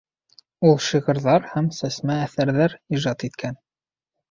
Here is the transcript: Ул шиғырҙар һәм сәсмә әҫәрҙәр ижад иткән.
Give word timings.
Ул 0.69 0.79
шиғырҙар 0.85 1.45
һәм 1.51 1.69
сәсмә 1.81 2.17
әҫәрҙәр 2.23 2.77
ижад 2.99 3.29
иткән. 3.31 3.63